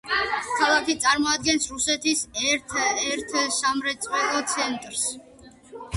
[0.59, 5.05] ქალაქი წარმოადგენს რუსეთის ერთ-ერთ სამრეწველო ცენტრს.